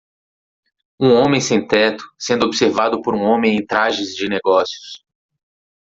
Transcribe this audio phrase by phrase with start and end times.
[0.99, 5.05] Um homem sem-teto sendo observado por um homem em trajes de negócios.